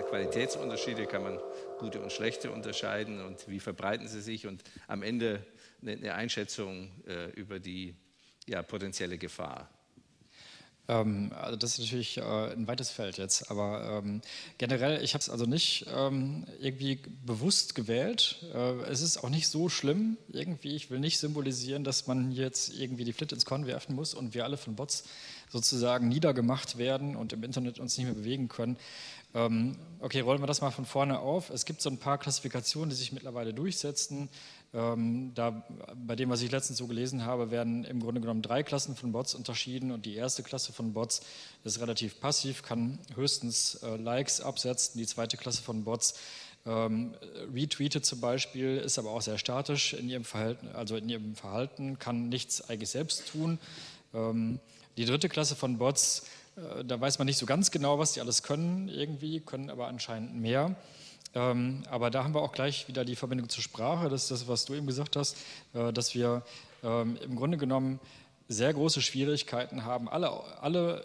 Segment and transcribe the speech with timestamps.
[0.00, 1.06] Da Qualitätsunterschiede?
[1.06, 1.38] Kann man
[1.78, 3.22] gute und schlechte unterscheiden?
[3.22, 4.46] Und wie verbreiten sie sich?
[4.46, 5.44] Und am Ende
[5.82, 7.94] eine, Einschätzung äh, über die
[8.46, 9.68] ja, potenzielle Gefahr.
[10.88, 14.22] Ähm, also das ist natürlich äh, ein weites Feld jetzt, aber ähm,
[14.56, 18.42] generell, ich habe es also nicht ähm, irgendwie bewusst gewählt.
[18.54, 20.74] Äh, es ist auch nicht so schlimm irgendwie.
[20.74, 24.32] Ich will nicht symbolisieren, dass man jetzt irgendwie die Flinte ins Korn werfen muss und
[24.34, 25.04] wir alle von Bots
[25.50, 28.76] sozusagen niedergemacht werden und im Internet uns nicht mehr bewegen können.
[29.34, 31.50] Ähm, okay, rollen wir das mal von vorne auf.
[31.50, 34.28] Es gibt so ein paar Klassifikationen, die sich mittlerweile durchsetzen.
[34.72, 38.62] Ähm, da, bei dem, was ich letztens so gelesen habe, werden im Grunde genommen drei
[38.62, 41.22] Klassen von Bots unterschieden und die erste Klasse von Bots
[41.64, 44.98] ist relativ passiv, kann höchstens äh, Likes absetzen.
[44.98, 46.14] Die zweite Klasse von Bots
[46.66, 47.14] ähm,
[47.54, 51.98] retweetet zum Beispiel, ist aber auch sehr statisch in ihrem Verhalten, also in ihrem Verhalten,
[51.98, 53.58] kann nichts eigentlich selbst tun.
[54.12, 54.60] Ähm,
[54.96, 56.26] die dritte Klasse von Bots,
[56.84, 60.34] da weiß man nicht so ganz genau, was die alles können irgendwie, können aber anscheinend
[60.34, 60.76] mehr.
[61.34, 64.08] Ähm, aber da haben wir auch gleich wieder die Verbindung zur Sprache.
[64.08, 65.36] Das ist das, was du eben gesagt hast,
[65.74, 66.42] äh, dass wir
[66.82, 68.00] ähm, im Grunde genommen
[68.50, 71.02] sehr große Schwierigkeiten haben, alle, alle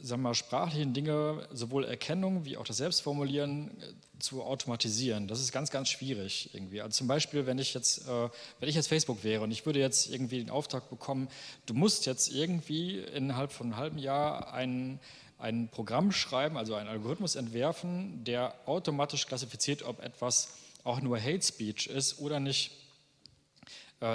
[0.00, 5.26] sagen wir, sprachlichen Dinge, sowohl Erkennung wie auch das Selbstformulieren, äh, zu automatisieren.
[5.26, 6.80] Das ist ganz, ganz schwierig irgendwie.
[6.80, 8.28] Also zum Beispiel, wenn ich jetzt, äh,
[8.60, 11.28] wenn ich jetzt Facebook wäre und ich würde jetzt irgendwie den Auftrag bekommen,
[11.66, 15.00] du musst jetzt irgendwie innerhalb von einem halben Jahr einen
[15.36, 21.42] ein Programm schreiben, also einen Algorithmus entwerfen, der automatisch klassifiziert, ob etwas auch nur Hate
[21.42, 22.70] Speech ist oder nicht,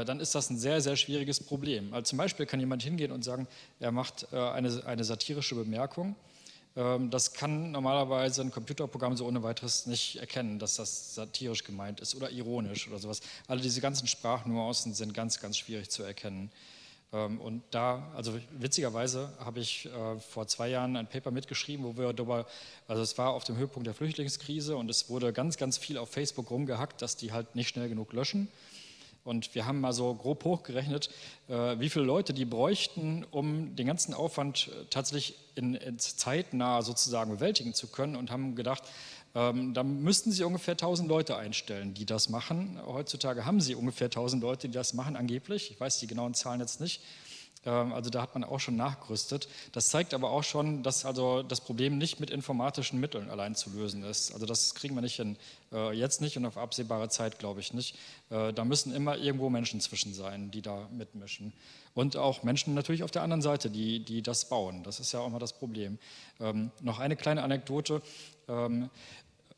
[0.05, 1.93] dann ist das ein sehr, sehr schwieriges Problem.
[1.93, 3.47] Also zum Beispiel kann jemand hingehen und sagen,
[3.79, 6.15] er macht äh, eine, eine satirische Bemerkung.
[6.75, 11.99] Ähm, das kann normalerweise ein Computerprogramm so ohne weiteres nicht erkennen, dass das satirisch gemeint
[11.99, 13.21] ist oder ironisch oder sowas.
[13.47, 16.51] Alle diese ganzen Sprachnuancen sind ganz, ganz schwierig zu erkennen.
[17.11, 21.97] Ähm, und da, also witzigerweise habe ich äh, vor zwei Jahren ein Paper mitgeschrieben, wo
[21.97, 22.45] wir darüber,
[22.87, 26.09] also es war auf dem Höhepunkt der Flüchtlingskrise und es wurde ganz, ganz viel auf
[26.09, 28.47] Facebook rumgehackt, dass die halt nicht schnell genug löschen.
[29.23, 31.09] Und wir haben mal so grob hochgerechnet,
[31.47, 36.81] äh, wie viele Leute die bräuchten, um den ganzen Aufwand äh, tatsächlich in, in zeitnah
[36.81, 38.83] sozusagen bewältigen zu können und haben gedacht,
[39.35, 42.79] ähm, da müssten Sie ungefähr 1000 Leute einstellen, die das machen.
[42.85, 45.71] Heutzutage haben Sie ungefähr 1000 Leute, die das machen, angeblich.
[45.71, 47.01] Ich weiß die genauen Zahlen jetzt nicht.
[47.65, 49.47] Ähm, also da hat man auch schon nachgerüstet.
[49.71, 53.69] Das zeigt aber auch schon, dass also das Problem nicht mit informatischen Mitteln allein zu
[53.71, 54.33] lösen ist.
[54.33, 55.37] Also das kriegen wir nicht hin.
[55.71, 57.95] Äh, jetzt nicht und auf absehbare Zeit glaube ich nicht.
[58.29, 61.53] Äh, da müssen immer irgendwo Menschen zwischen sein, die da mitmischen.
[61.93, 64.83] Und auch Menschen natürlich auf der anderen Seite, die, die das bauen.
[64.83, 65.97] Das ist ja auch mal das Problem.
[66.39, 68.01] Ähm, noch eine kleine Anekdote.
[68.47, 68.89] Ähm,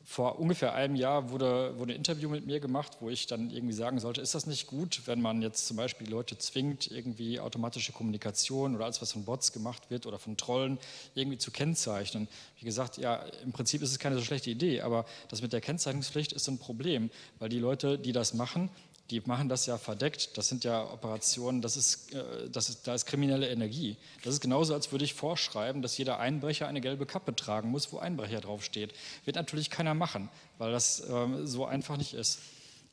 [0.04, 3.74] vor ungefähr einem Jahr wurde, wurde ein Interview mit mir gemacht, wo ich dann irgendwie
[3.74, 7.92] sagen sollte, ist das nicht gut, wenn man jetzt zum Beispiel Leute zwingt, irgendwie automatische
[7.92, 10.78] Kommunikation oder alles, was von Bots gemacht wird oder von Trollen,
[11.14, 12.28] irgendwie zu kennzeichnen.
[12.58, 15.60] Wie gesagt, ja, im Prinzip ist es keine so schlechte Idee, aber das mit der
[15.60, 18.70] Kennzeichnungspflicht ist ein Problem, weil die Leute, die das machen,
[19.12, 20.36] die machen das ja verdeckt.
[20.38, 23.96] Das sind ja Operationen, das ist, äh, das ist, da ist kriminelle Energie.
[24.24, 27.92] Das ist genauso, als würde ich vorschreiben, dass jeder Einbrecher eine gelbe Kappe tragen muss,
[27.92, 28.94] wo Einbrecher draufsteht.
[29.26, 32.40] Wird natürlich keiner machen, weil das ähm, so einfach nicht ist.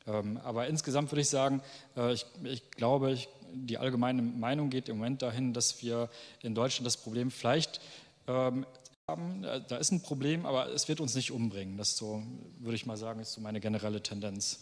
[0.06, 1.62] Ähm, aber insgesamt würde ich sagen,
[1.96, 6.10] äh, ich, ich glaube, ich, die allgemeine Meinung geht im Moment dahin, dass wir
[6.42, 7.80] in Deutschland das Problem vielleicht
[8.28, 8.66] ähm,
[9.08, 9.42] haben.
[9.42, 11.78] Da ist ein Problem, aber es wird uns nicht umbringen.
[11.78, 12.22] Das so,
[12.58, 14.60] würde ich mal sagen, ist so meine generelle Tendenz.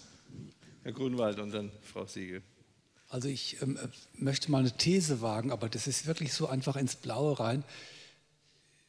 [0.83, 2.43] Herr Grunwald und dann Frau Siegel.
[3.09, 3.79] Also ich ähm,
[4.15, 7.65] möchte mal eine These wagen, aber das ist wirklich so einfach ins Blaue rein.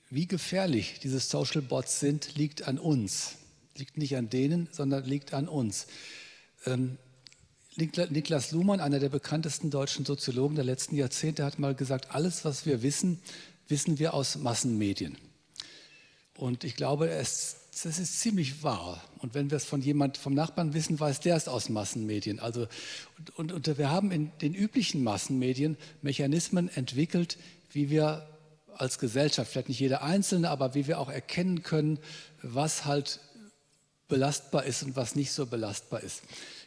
[0.09, 3.37] Wie gefährlich diese Social Bots sind, liegt an uns.
[3.77, 5.87] Liegt nicht an denen, sondern liegt an uns.
[6.65, 6.97] Ähm,
[7.77, 12.65] Niklas Luhmann, einer der bekanntesten deutschen Soziologen der letzten Jahrzehnte, hat mal gesagt, alles, was
[12.65, 13.21] wir wissen,
[13.69, 15.17] wissen wir aus Massenmedien.
[16.39, 19.01] Und ich glaube, es das ist ziemlich wahr.
[19.19, 22.39] Und wenn wir es von jemand, vom Nachbarn wissen, weiß der es aus Massenmedien.
[22.39, 22.67] Also,
[23.17, 27.37] und, und, und wir haben in den üblichen Massenmedien Mechanismen entwickelt,
[27.71, 28.27] wie wir
[28.75, 31.99] als Gesellschaft, vielleicht nicht jeder Einzelne, aber wie wir auch erkennen können,
[32.41, 33.19] was halt
[34.07, 36.23] belastbar ist und was nicht so belastbar ist.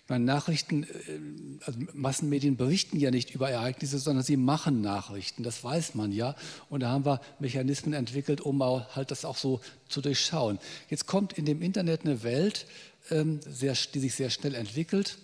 [0.08, 5.42] Meine, Nachrichten, äh, also Massenmedien berichten ja nicht über Ereignisse, sondern sie machen Nachrichten.
[5.42, 6.34] Das weiß man ja.
[6.68, 10.58] Und da haben wir Mechanismen entwickelt, um halt das auch so zu durchschauen.
[10.90, 12.66] Jetzt kommt in dem Internet eine Welt,
[13.10, 15.18] ähm, sehr, die sich sehr schnell entwickelt,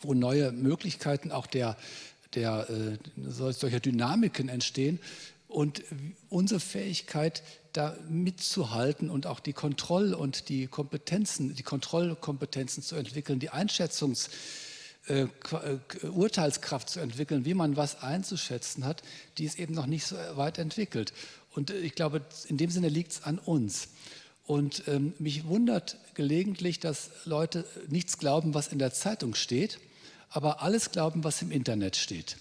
[0.00, 1.76] wo neue Möglichkeiten auch der,
[2.34, 2.98] der äh,
[3.28, 5.00] solcher Dynamiken entstehen.
[5.48, 5.82] Und
[6.28, 7.42] unsere Fähigkeit,
[7.78, 14.28] da mitzuhalten und auch die Kontroll- und die Kompetenzen, die Kontrollkompetenzen zu entwickeln, die Einschätzungs-
[15.08, 19.02] äh, äh, Urteilskraft zu entwickeln, wie man was einzuschätzen hat,
[19.38, 21.14] die ist eben noch nicht so weit entwickelt.
[21.54, 23.88] Und äh, ich glaube, in dem Sinne liegt es an uns.
[24.44, 29.78] Und ähm, mich wundert gelegentlich, dass Leute nichts glauben, was in der Zeitung steht,
[30.28, 32.36] aber alles glauben, was im Internet steht.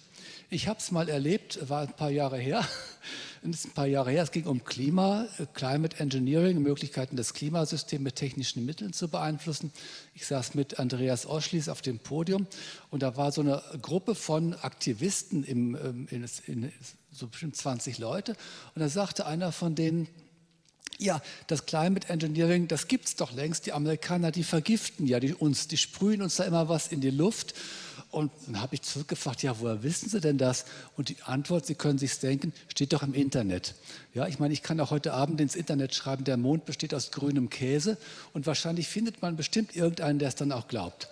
[0.49, 2.65] Ich habe es mal erlebt, war ein paar Jahre her.
[3.43, 4.23] Ist ein paar Jahre her.
[4.23, 9.73] Es ging um Klima, äh, Climate Engineering, Möglichkeiten, das Klimasystem mit technischen Mitteln zu beeinflussen.
[10.15, 12.47] Ich saß mit Andreas Oschlies auf dem Podium
[12.91, 16.71] und da war so eine Gruppe von Aktivisten, im, ähm, in, in,
[17.11, 18.31] so bestimmt 20 Leute.
[18.73, 20.07] Und da sagte einer von denen,
[20.97, 23.65] ja, das Climate Engineering, das gibt es doch längst.
[23.65, 27.11] Die Amerikaner, die vergiften ja die, uns, die sprühen uns da immer was in die
[27.11, 27.53] Luft.
[28.17, 30.65] Und dann habe ich zurückgefragt, ja, woher wissen Sie denn das?
[30.95, 33.75] Und die Antwort, Sie können sich denken, steht doch im Internet.
[34.15, 37.11] Ja, ich meine, ich kann auch heute Abend ins Internet schreiben, der Mond besteht aus
[37.11, 37.95] grünem Käse
[38.33, 41.09] und wahrscheinlich findet man bestimmt irgendeinen, der es dann auch glaubt.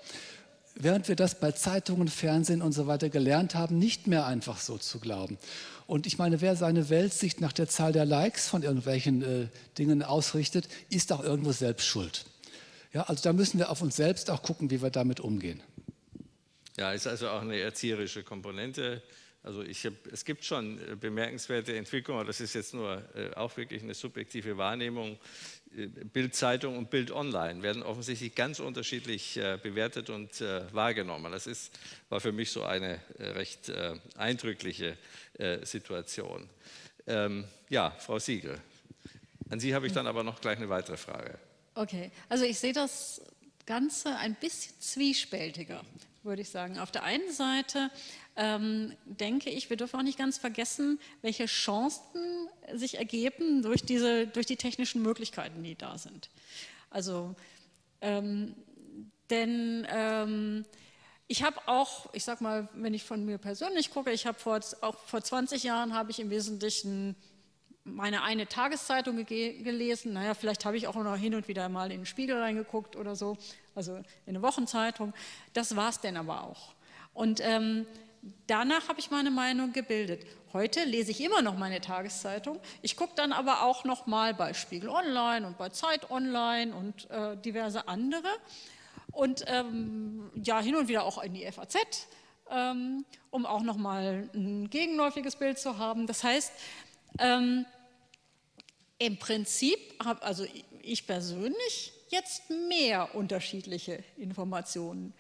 [0.74, 4.80] Während wir das bei Zeitungen, Fernsehen und so weiter gelernt haben, nicht mehr einfach so
[4.80, 5.38] zu glauben.
[5.86, 9.48] Und ich meine, wer seine Weltsicht nach der Zahl der Likes von irgendwelchen äh,
[9.78, 12.26] Dingen ausrichtet, ist auch irgendwo selbst schuld.
[12.94, 15.62] Ja, also da müssen wir auf uns selbst auch gucken, wie wir damit umgehen.
[16.78, 19.02] Ja, ist also auch eine erzieherische Komponente.
[19.46, 23.56] Also hab, es gibt schon äh, bemerkenswerte Entwicklungen, aber das ist jetzt nur äh, auch
[23.58, 25.20] wirklich eine subjektive Wahrnehmung.
[25.78, 30.42] Äh, Bildzeitung und Bild Online werden offensichtlich ganz unterschiedlich bewertet und
[30.72, 31.32] wahrgenommen.
[31.32, 31.78] Das ist,
[32.10, 33.72] war für mich so eine recht
[34.16, 34.98] eindrückliche
[35.64, 36.50] Situation.
[37.06, 38.60] Ähm, ja, Frau Siegel,
[39.50, 41.38] an Sie habe ich dann aber noch gleich eine weitere Frage.
[41.76, 43.22] Okay, also ich sehe das
[43.66, 45.84] Ganze ein bisschen zwiespältiger
[46.26, 46.80] würde ich sagen.
[46.80, 47.90] Auf der einen Seite
[48.36, 54.28] ähm, denke ich, wir dürfen auch nicht ganz vergessen, welche Chancen sich ergeben durch, diese,
[54.28, 56.30] durch die technischen Möglichkeiten, die da sind.
[56.90, 57.36] Also,
[58.02, 58.56] ähm,
[59.30, 60.66] denn ähm,
[61.28, 64.60] ich habe auch, ich sag mal, wenn ich von mir persönlich gucke, ich habe vor,
[64.82, 67.16] auch vor 20 Jahren habe ich im Wesentlichen
[67.86, 70.14] meine eine Tageszeitung gelesen.
[70.14, 73.16] Naja, vielleicht habe ich auch noch hin und wieder mal in den Spiegel reingeguckt oder
[73.16, 73.38] so,
[73.76, 75.14] also in eine Wochenzeitung.
[75.54, 76.74] Das war es denn aber auch.
[77.14, 77.86] Und ähm,
[78.48, 80.26] danach habe ich meine Meinung gebildet.
[80.52, 82.60] Heute lese ich immer noch meine Tageszeitung.
[82.82, 87.10] Ich gucke dann aber auch noch mal bei Spiegel Online und bei Zeit Online und
[87.12, 88.28] äh, diverse andere.
[89.12, 92.08] Und ähm, ja, hin und wieder auch in die FAZ,
[92.50, 96.08] ähm, um auch noch mal ein gegenläufiges Bild zu haben.
[96.08, 96.52] Das heißt,
[97.20, 97.66] ähm,
[98.98, 100.46] im Prinzip habe also
[100.82, 105.14] ich persönlich jetzt mehr unterschiedliche Informationen.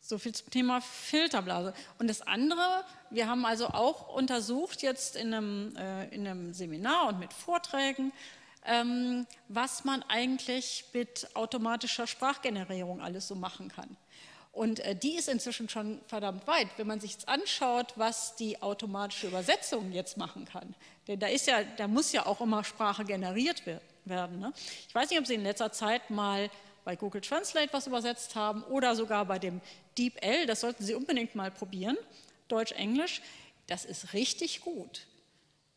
[0.00, 1.74] So viel zum Thema Filterblase.
[1.98, 7.08] Und das andere, wir haben also auch untersucht jetzt in einem, äh, in einem Seminar
[7.08, 8.12] und mit Vorträgen,
[8.64, 13.96] ähm, was man eigentlich mit automatischer Sprachgenerierung alles so machen kann.
[14.58, 18.60] Und äh, die ist inzwischen schon verdammt weit, wenn man sich jetzt anschaut, was die
[18.60, 20.74] automatische Übersetzung jetzt machen kann.
[21.06, 23.62] Denn da, ist ja, da muss ja auch immer Sprache generiert
[24.04, 24.40] werden.
[24.40, 24.52] Ne?
[24.88, 26.50] Ich weiß nicht, ob Sie in letzter Zeit mal
[26.84, 29.60] bei Google Translate was übersetzt haben oder sogar bei dem
[29.96, 31.96] DeepL, das sollten Sie unbedingt mal probieren,
[32.48, 33.22] Deutsch-Englisch.
[33.68, 35.06] Das ist richtig gut.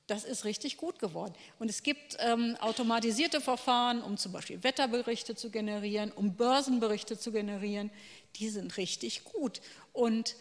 [0.08, 1.34] Das ist richtig gut geworden.
[1.60, 7.32] Und es gibt ähm, automatisierte Verfahren, um zum Beispiel Wetterberichte zu generieren, um Börsenberichte zu
[7.32, 7.92] generieren.
[8.36, 9.62] Die sind richtig gut.
[9.94, 10.36] Und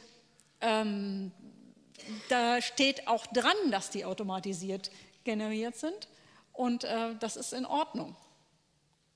[0.60, 1.30] ähm,
[2.28, 4.90] da steht auch dran, dass die automatisiert
[5.24, 6.08] generiert sind.
[6.52, 8.16] Und äh, das ist in Ordnung,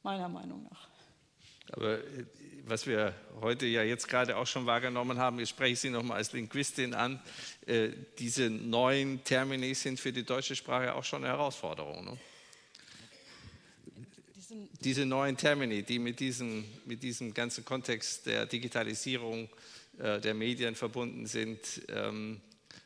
[0.03, 0.89] meiner Meinung nach.
[1.73, 2.27] Aber äh,
[2.67, 6.33] was wir heute ja jetzt gerade auch schon wahrgenommen haben, ich spreche Sie nochmal als
[6.33, 7.21] Linguistin an,
[7.67, 12.05] äh, diese neuen Termini sind für die deutsche Sprache auch schon eine Herausforderung.
[12.05, 12.19] Ne?
[14.81, 19.49] Diese neuen Termini, die mit diesem, mit diesem ganzen Kontext der Digitalisierung
[19.99, 22.41] äh, der Medien verbunden sind, ähm,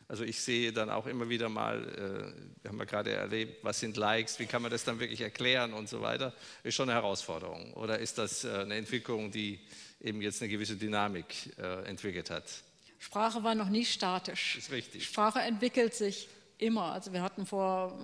[0.08, 3.78] also ich sehe dann auch immer wieder mal, äh, wir haben ja gerade erlebt, was
[3.78, 6.98] sind Likes, wie kann man das dann wirklich erklären und so weiter, ist schon eine
[6.98, 7.74] Herausforderung.
[7.74, 9.60] Oder ist das äh, eine Entwicklung, die
[10.00, 12.44] eben jetzt eine gewisse Dynamik äh, entwickelt hat?
[12.98, 14.56] Sprache war noch nie statisch.
[14.56, 15.04] Ist richtig.
[15.04, 16.92] Sprache entwickelt sich immer.
[16.92, 17.98] Also wir hatten vor,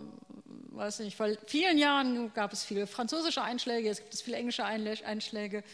[0.73, 4.65] weiß nicht, vor vielen Jahren gab es viele französische Einschläge, jetzt gibt es viele englische
[4.65, 5.65] Einschläge.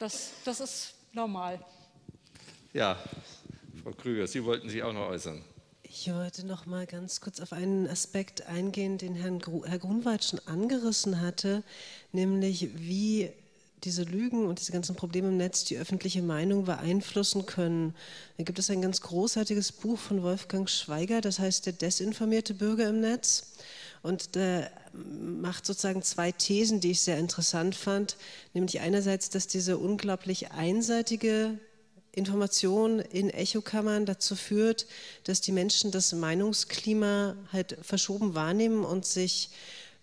[0.00, 1.64] Das, das ist normal.
[2.72, 2.98] Ja,
[3.82, 5.42] Frau Krüger, Sie wollten sich auch noch äußern.
[5.82, 10.24] Ich wollte noch mal ganz kurz auf einen Aspekt eingehen, den Herrn Gru Herr Grunwald
[10.24, 11.64] schon angerissen hatte,
[12.12, 13.30] nämlich wie
[13.82, 17.94] diese Lügen und diese ganzen Probleme im Netz die öffentliche Meinung beeinflussen können.
[18.38, 22.88] Da gibt es ein ganz großartiges Buch von Wolfgang Schweiger, das heißt Der desinformierte Bürger
[22.88, 23.54] im Netz.
[24.02, 28.16] Und der macht sozusagen zwei Thesen, die ich sehr interessant fand,
[28.54, 31.58] nämlich einerseits, dass diese unglaublich einseitige
[32.12, 34.86] Information in Echokammern dazu führt,
[35.24, 39.50] dass die Menschen das Meinungsklima halt verschoben wahrnehmen und sich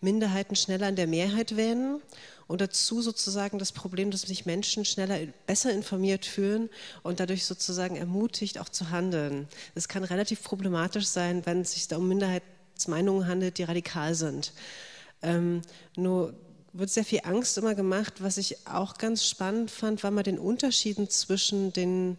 [0.02, 2.02] Minderheiten schneller an der Mehrheit wähnen
[2.48, 6.70] und dazu sozusagen das Problem, dass sich Menschen schneller, besser informiert fühlen
[7.04, 9.48] und dadurch sozusagen ermutigt, auch zu handeln.
[9.76, 14.54] Das kann relativ problematisch sein, wenn es sich da um Minderheitsmeinungen handelt, die radikal sind.
[15.22, 15.62] Ähm,
[15.96, 16.34] nur
[16.74, 18.16] wird sehr viel Angst immer gemacht.
[18.20, 22.18] Was ich auch ganz spannend fand, war mal den Unterschieden zwischen den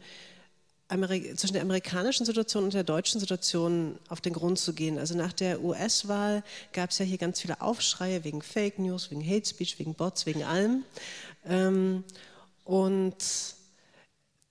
[0.90, 4.98] Ameri zwischen der amerikanischen Situation und der deutschen Situation auf den Grund zu gehen.
[4.98, 6.42] Also nach der US-Wahl
[6.72, 10.26] gab es ja hier ganz viele Aufschreie wegen Fake News, wegen Hate Speech, wegen Bots,
[10.26, 10.84] wegen allem.
[11.46, 12.02] Ähm,
[12.64, 13.16] und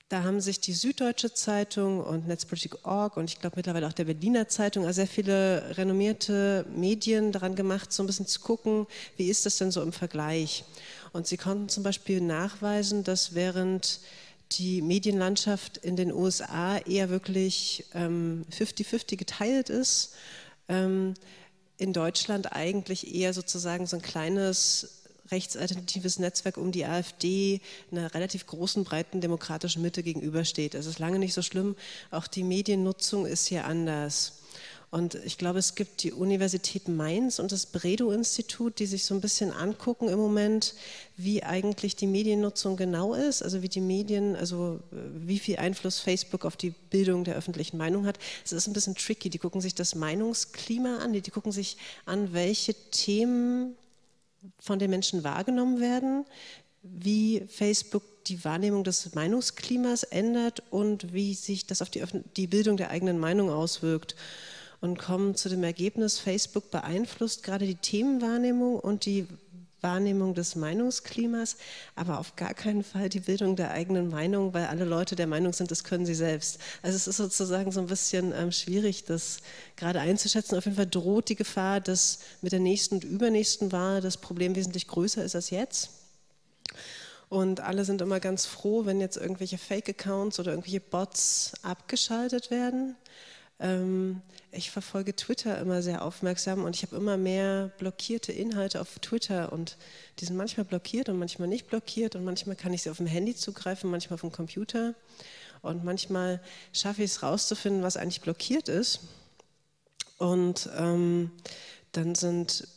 [0.10, 4.48] da haben sich die Süddeutsche Zeitung und Netzpolitik.org und ich glaube mittlerweile auch der Berliner
[4.48, 8.88] Zeitung, also sehr viele renommierte Medien daran gemacht, so ein bisschen zu gucken,
[9.18, 10.66] wie ist das denn so im Vergleich.
[11.14, 14.00] Und sie konnten zum Beispiel nachweisen, dass während
[14.54, 20.16] die Medienlandschaft in den USA eher wirklich 50-50 ähm, geteilt ist.
[20.68, 21.14] Ähm,
[21.78, 24.99] in Deutschland eigentlich eher sozusagen so ein kleines
[25.32, 30.76] rechtsalternatives Netzwerk um die AfD einer relativ großen, breiten demokratischen Mitte gegenübersteht.
[30.76, 31.76] Es ist lange nicht so schlimm.
[32.12, 34.40] Auch die Mediennutzung ist hier anders.
[34.92, 39.22] Und ich glaube, es gibt die Universität Mainz und das Bredow-Institut, die sich so ein
[39.22, 40.74] bisschen angucken im Moment,
[41.16, 44.96] wie eigentlich die Mediennutzung genau ist, also wie die Medien, also äh,
[45.28, 48.18] wie viel Einfluss Facebook auf die Bildung der öffentlichen Meinung hat.
[48.44, 49.30] Es ist ein bisschen tricky.
[49.30, 53.76] Die gucken sich das Meinungsklima an, die, die gucken sich an, welche Themen
[54.60, 56.26] von den Menschen wahrgenommen werden,
[56.82, 62.04] wie Facebook die Wahrnehmung des Meinungsklimas ändert und wie sich das auf die,
[62.38, 64.16] die Bildung der eigenen Meinung auswirkt
[64.82, 69.28] und kommen zu dem Ergebnis, Facebook beeinflusst gerade die Themenwahrnehmung und die
[69.82, 71.58] Wahrnehmung des Meinungsklimas,
[71.96, 75.54] aber auf gar keinen Fall die Bildung der eigenen Meinung, weil alle Leute der Meinung
[75.54, 76.60] sind, das können sie selbst.
[76.82, 79.40] Also es ist sozusagen so ein bisschen ähm, schwierig, das
[79.76, 80.58] gerade einzuschätzen.
[80.58, 84.56] Auf jeden Fall droht die Gefahr, dass mit der nächsten und übernächsten Wahl das Problem
[84.56, 85.90] wesentlich größer ist als jetzt.
[87.30, 92.96] Und alle sind immer ganz froh, wenn jetzt irgendwelche Fake-Accounts oder irgendwelche Bots abgeschaltet werden.
[93.60, 99.00] Ähm, ich verfolge Twitter immer sehr aufmerksam und ich habe immer mehr blockierte Inhalte auf
[99.00, 99.78] Twitter und
[100.20, 103.06] die sind manchmal blockiert und manchmal nicht blockiert und manchmal kann ich sie auf dem
[103.06, 104.96] Handy zugreifen, manchmal auf dem Computer
[105.62, 106.42] und manchmal
[106.74, 109.02] schaffe ich es rauszufinden, was eigentlich blockiert ist.
[110.18, 111.32] Und ähm,
[111.92, 112.68] dann sind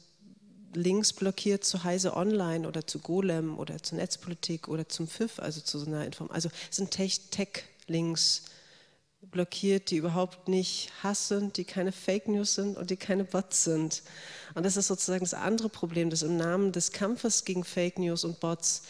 [0.74, 5.60] Links blockiert zu Heise Online oder zu Golem oder zur Netzpolitik oder zum FIF, also
[5.60, 6.30] zu so einer Inform.
[6.30, 8.44] Also sind Tech-Links
[9.32, 13.64] blockiert, die überhaupt nicht Hass sind, die keine Fake News sind und die keine Bots
[13.64, 14.02] sind.
[14.54, 18.24] Und das ist sozusagen das andere Problem, dass im Namen des Kampfes gegen Fake News
[18.24, 18.82] und Bots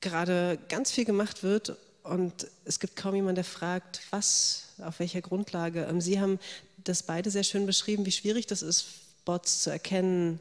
[0.00, 5.20] gerade ganz viel gemacht wird und es gibt kaum jemanden, der fragt, was, auf welcher
[5.20, 5.84] Grundlage.
[5.84, 6.38] Ähm, Sie haben
[6.78, 8.86] das beide sehr schön beschrieben, wie schwierig das ist,
[9.24, 10.40] Bots zu erkennen.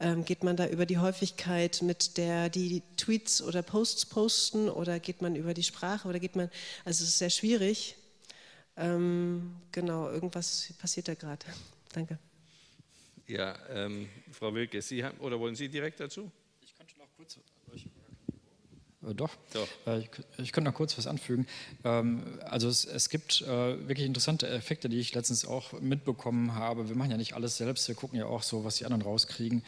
[0.00, 4.98] Ähm, geht man da über die Häufigkeit, mit der die Tweets oder Posts posten oder
[5.00, 6.50] geht man über die Sprache oder geht man,
[6.84, 7.96] also es ist sehr schwierig.
[8.76, 11.46] Ähm, genau, irgendwas passiert da gerade.
[11.92, 12.18] Danke.
[13.26, 16.30] Ja, ähm, Frau Wilke, Sie haben, oder wollen Sie direkt dazu?
[16.60, 17.38] Ich könnte noch kurz
[19.12, 19.30] doch.
[19.52, 19.68] Doch.
[19.86, 21.46] Äh, ich, ich, könnte noch kurz was anfügen.
[21.84, 26.88] Ähm, also es, es gibt äh, wirklich interessante Effekte, die ich letztens auch mitbekommen habe.
[26.88, 29.62] Wir machen ja nicht alles selbst, wir gucken ja auch so, was die anderen rauskriegen.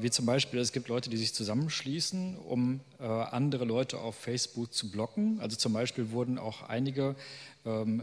[0.00, 4.90] Wie zum Beispiel, es gibt Leute, die sich zusammenschließen, um andere Leute auf Facebook zu
[4.90, 5.40] blocken.
[5.40, 7.16] Also zum Beispiel wurden auch einige
[7.64, 8.02] ähm,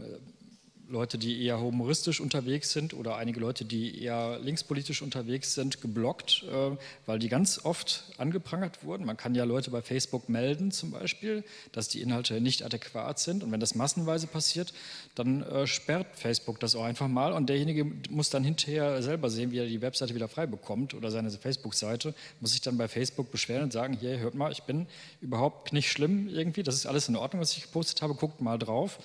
[0.90, 6.44] Leute, die eher humoristisch unterwegs sind oder einige Leute, die eher linkspolitisch unterwegs sind, geblockt,
[6.50, 9.06] äh, weil die ganz oft angeprangert wurden.
[9.06, 13.44] Man kann ja Leute bei Facebook melden zum Beispiel, dass die Inhalte nicht adäquat sind.
[13.44, 14.74] Und wenn das massenweise passiert,
[15.14, 17.32] dann äh, sperrt Facebook das auch einfach mal.
[17.32, 21.12] Und derjenige muss dann hinterher selber sehen, wie er die Webseite wieder frei bekommt oder
[21.12, 24.88] seine Facebook-Seite, muss sich dann bei Facebook beschweren und sagen, hier, hört mal, ich bin
[25.20, 28.58] überhaupt nicht schlimm irgendwie, das ist alles in Ordnung, was ich gepostet habe, guckt mal
[28.58, 28.98] drauf.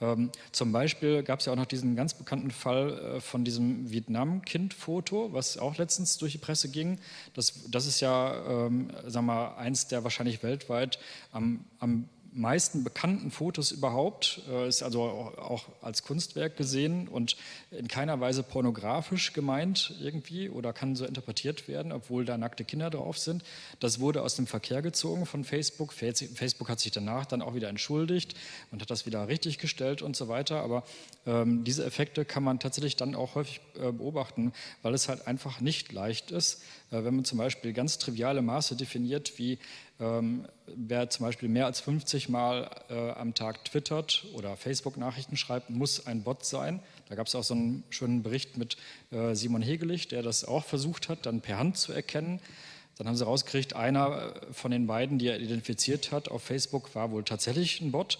[0.00, 3.90] Ähm, zum Beispiel gab es ja auch noch diesen ganz bekannten Fall äh, von diesem
[3.90, 6.98] Vietnam-Kind-Foto, was auch letztens durch die Presse ging.
[7.34, 10.98] Das, das ist ja, ähm, sagen wir, eins der wahrscheinlich weltweit
[11.32, 17.36] am, am meisten bekannten Fotos überhaupt, äh, ist also auch als Kunstwerk gesehen und
[17.70, 22.90] in keiner Weise pornografisch gemeint irgendwie oder kann so interpretiert werden, obwohl da nackte Kinder
[22.90, 23.42] drauf sind.
[23.80, 25.92] Das wurde aus dem Verkehr gezogen von Facebook.
[25.92, 28.34] Facebook hat sich danach dann auch wieder entschuldigt
[28.70, 30.62] und hat das wieder richtig gestellt und so weiter.
[30.62, 30.84] Aber
[31.26, 35.60] ähm, diese Effekte kann man tatsächlich dann auch häufig äh, beobachten, weil es halt einfach
[35.60, 39.58] nicht leicht ist, wenn man zum Beispiel ganz triviale Maße definiert wie
[40.00, 45.70] ähm, wer zum Beispiel mehr als 50 Mal äh, am Tag twittert oder Facebook-Nachrichten schreibt,
[45.70, 46.80] muss ein Bot sein.
[47.08, 48.76] Da gab es auch so einen schönen Bericht mit
[49.10, 52.40] äh, Simon Hegelich, der das auch versucht hat, dann per Hand zu erkennen.
[52.96, 56.94] Dann haben sie rausgekriegt, einer äh, von den beiden, die er identifiziert hat auf Facebook,
[56.94, 58.18] war wohl tatsächlich ein Bot.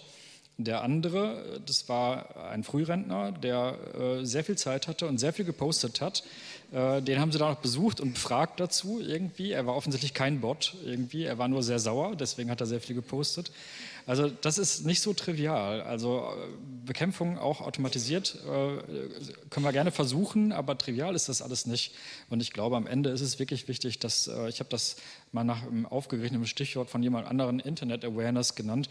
[0.60, 5.44] Der andere, das war ein Frührentner, der äh, sehr viel Zeit hatte und sehr viel
[5.44, 6.25] gepostet hat.
[6.70, 9.52] Äh, den haben sie dann auch besucht und befragt dazu irgendwie.
[9.52, 12.80] Er war offensichtlich kein Bot irgendwie, er war nur sehr sauer, deswegen hat er sehr
[12.80, 13.50] viel gepostet.
[14.06, 15.82] Also das ist nicht so trivial.
[15.82, 16.46] Also äh,
[16.84, 21.94] Bekämpfung auch automatisiert äh, können wir gerne versuchen, aber trivial ist das alles nicht.
[22.28, 24.96] Und ich glaube, am Ende ist es wirklich wichtig, dass, ich habe das
[25.32, 28.88] mal nach einem aufgegriffenen Stichwort von jemand anderen Internet Awareness genannt,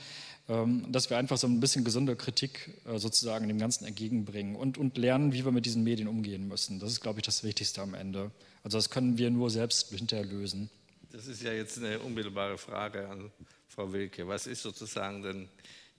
[0.47, 4.97] dass wir einfach so ein bisschen gesunde Kritik äh, sozusagen dem Ganzen entgegenbringen und, und
[4.97, 6.79] lernen, wie wir mit diesen Medien umgehen müssen.
[6.79, 8.31] Das ist, glaube ich, das Wichtigste am Ende.
[8.63, 10.69] Also das können wir nur selbst hinterher lösen.
[11.11, 13.29] Das ist ja jetzt eine unmittelbare Frage an
[13.67, 14.25] Frau Wilke.
[14.27, 15.49] Was ist sozusagen denn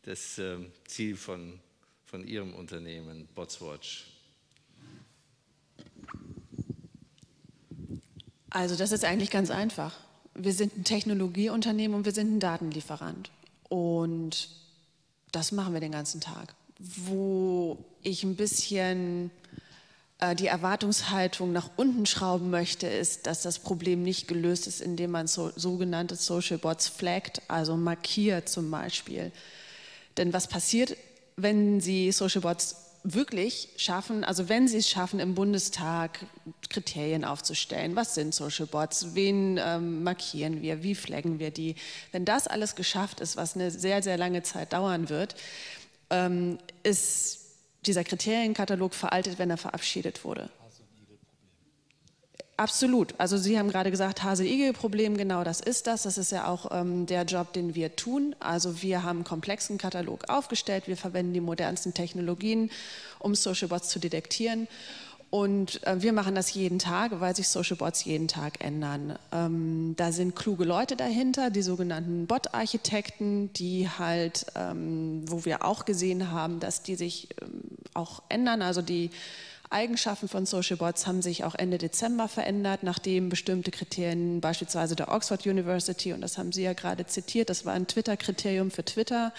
[0.03, 1.61] das ähm, Ziel von,
[2.07, 4.07] von Ihrem Unternehmen, Botswatch?
[8.49, 9.95] Also das ist eigentlich ganz einfach.
[10.35, 13.31] Wir sind ein Technologieunternehmen und wir sind ein Datenlieferant.
[13.69, 14.49] Und
[15.33, 16.55] das machen wir den ganzen Tag.
[16.79, 19.31] Wo ich ein bisschen
[20.19, 25.13] äh, die Erwartungshaltung nach unten schrauben möchte, ist, dass das Problem nicht gelöst ist, indem
[25.13, 29.33] man so, sogenannte Social Bots flaggt, also markiert zum Beispiel.
[30.17, 30.97] Denn was passiert,
[31.37, 36.21] wenn Sie Social Bots wirklich schaffen, also wenn sie es schaffen, im Bundestag
[36.69, 41.77] Kriterien aufzustellen, was sind Social Bots, wen ähm, markieren wir, wie flaggen wir die,
[42.13, 45.37] wenn das alles geschafft ist, was eine sehr, sehr lange Zeit dauern wird,
[46.11, 47.47] ähm, ist
[47.87, 50.51] dieser Kriterienkatalog veraltet, wenn er verabschiedet wurde.
[52.59, 53.15] Absolut.
[53.19, 56.03] Also Sie haben gerade gesagt, Hase-Igel-Problem, genau das ist das.
[56.03, 58.35] Das ist ja auch ähm, der Job, den wir tun.
[58.41, 60.89] Also wir haben einen komplexen Katalog aufgestellt.
[60.89, 62.73] Wir verwenden die modernsten Technologien,
[63.21, 64.67] um Social Bots zu detektieren.
[65.31, 69.17] Und äh, wir machen das jeden Tag, weil sich Social Bots jeden Tag ändern.
[69.31, 75.85] Ähm, da sind kluge Leute dahinter, die sogenannten Bot-Architekten, die halt, ähm, wo wir auch
[75.85, 77.61] gesehen haben, dass die sich ähm,
[77.95, 78.63] auch ändern.
[78.63, 79.11] Also die
[79.71, 85.13] Eigenschaften von Social Bots haben sich auch Ende Dezember verändert, nachdem bestimmte Kriterien, beispielsweise der
[85.13, 89.33] Oxford University, und das haben Sie ja gerade zitiert, das war ein Twitter-Kriterium für Twitter.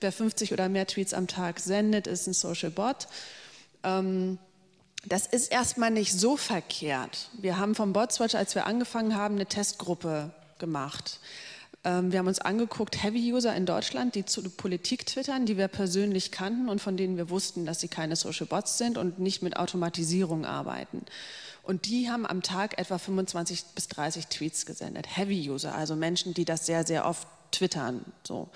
[0.00, 3.06] Wer 50 oder mehr Tweets am Tag sendet, ist ein Social Bot.
[3.82, 4.38] Ähm,
[5.04, 7.30] das ist erstmal nicht so verkehrt.
[7.40, 11.18] Wir haben vom Botswatch, als wir angefangen haben, eine Testgruppe gemacht.
[11.84, 16.30] Ähm, wir haben uns angeguckt, Heavy-User in Deutschland, die zu Politik twittern, die wir persönlich
[16.30, 19.56] kannten und von denen wir wussten, dass sie keine Social Bots sind und nicht mit
[19.56, 21.04] Automatisierung arbeiten.
[21.62, 25.06] Und die haben am Tag etwa 25 bis 30 Tweets gesendet.
[25.16, 28.04] Heavy-User, also Menschen, die das sehr, sehr oft twittern.
[28.24, 28.48] So.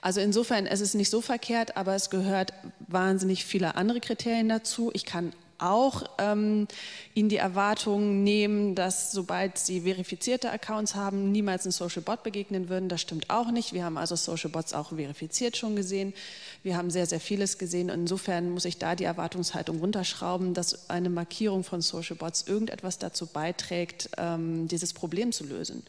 [0.00, 2.52] Also insofern es ist nicht so verkehrt, aber es gehört
[2.86, 4.90] wahnsinnig viele andere Kriterien dazu.
[4.94, 6.66] Ich kann auch ähm,
[7.14, 12.68] ihnen die Erwartung nehmen, dass sobald sie verifizierte Accounts haben, niemals ein Social Bot begegnen
[12.68, 12.88] würden.
[12.88, 13.72] Das stimmt auch nicht.
[13.72, 16.14] Wir haben also Social Bots auch verifiziert schon gesehen.
[16.62, 17.88] Wir haben sehr, sehr vieles gesehen.
[17.88, 23.26] Insofern muss ich da die Erwartungshaltung runterschrauben, dass eine Markierung von Social Bots irgendetwas dazu
[23.26, 25.84] beiträgt, ähm, dieses Problem zu lösen.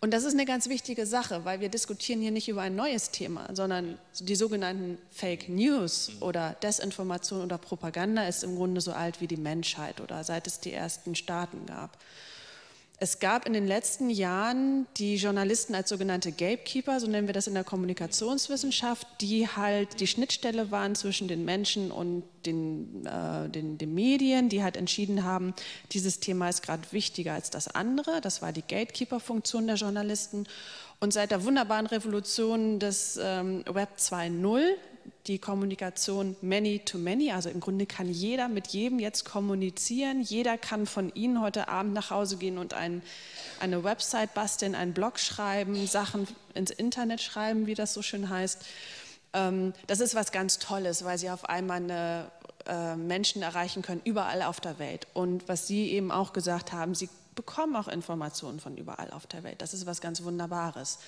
[0.00, 3.10] Und das ist eine ganz wichtige Sache, weil wir diskutieren hier nicht über ein neues
[3.10, 9.20] Thema, sondern die sogenannten Fake News oder Desinformation oder Propaganda ist im Grunde so alt
[9.20, 11.98] wie die Menschheit oder seit es die ersten Staaten gab.
[13.00, 17.46] Es gab in den letzten Jahren die Journalisten als sogenannte Gatekeeper, so nennen wir das
[17.46, 23.78] in der Kommunikationswissenschaft, die halt die Schnittstelle waren zwischen den Menschen und den, äh, den,
[23.78, 25.54] den Medien, die halt entschieden haben,
[25.92, 28.20] dieses Thema ist gerade wichtiger als das andere.
[28.20, 30.48] Das war die Gatekeeper-Funktion der Journalisten.
[30.98, 34.60] Und seit der wunderbaren Revolution des ähm, Web 2.0
[35.28, 37.30] die Kommunikation many to many.
[37.30, 40.22] Also im Grunde kann jeder mit jedem jetzt kommunizieren.
[40.22, 43.02] Jeder kann von Ihnen heute Abend nach Hause gehen und ein,
[43.60, 48.64] eine Website basteln, einen Blog schreiben, Sachen ins Internet schreiben, wie das so schön heißt.
[49.34, 52.30] Ähm, das ist was ganz Tolles, weil Sie auf einmal eine,
[52.66, 55.06] äh, Menschen erreichen können, überall auf der Welt.
[55.12, 59.42] Und was Sie eben auch gesagt haben, Sie bekommen auch Informationen von überall auf der
[59.44, 59.60] Welt.
[59.62, 60.98] Das ist was ganz Wunderbares.